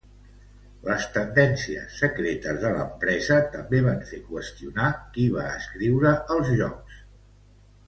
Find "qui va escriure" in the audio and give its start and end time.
5.13-6.19